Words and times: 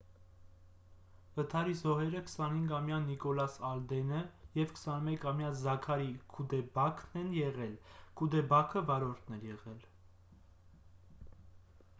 վթարի 1.33 1.75
զոհերը 1.81 2.21
25-ամյա 2.29 2.97
նիկոլաս 3.03 3.57
ալդենը 3.73 4.23
և 4.61 4.73
21-ամյա 4.79 5.53
զաքարի 5.61 6.09
քուդեբաքն 6.37 7.21
են 7.23 7.31
եղել 7.41 7.79
քուդեբաքը 8.23 8.87
վարորդն 8.91 9.39
էր 9.41 9.47
եղել 9.53 9.89